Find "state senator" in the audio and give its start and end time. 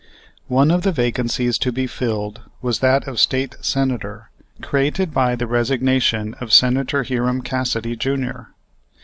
3.19-4.31